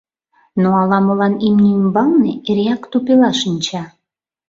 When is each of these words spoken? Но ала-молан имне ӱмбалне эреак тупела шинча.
Но 0.61 0.69
ала-молан 0.81 1.33
имне 1.47 1.69
ӱмбалне 1.79 2.31
эреак 2.49 2.81
тупела 2.91 3.31
шинча. 3.41 3.83